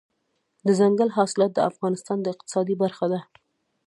[0.67, 3.19] دځنګل حاصلات د افغانستان د اقتصاد برخه ده.